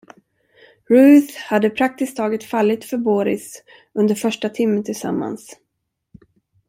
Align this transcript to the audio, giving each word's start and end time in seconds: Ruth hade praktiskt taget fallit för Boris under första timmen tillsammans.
Ruth 0.89 1.33
hade 1.49 1.69
praktiskt 1.69 2.17
taget 2.17 2.43
fallit 2.43 2.85
för 2.85 2.97
Boris 2.97 3.63
under 3.93 4.15
första 4.15 4.49
timmen 4.49 4.83
tillsammans. 4.83 5.55